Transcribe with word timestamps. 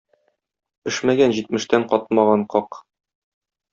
Пешмәгән 0.87 1.35
җимештән 1.39 1.87
катмаган 1.93 2.47
как. 2.55 2.81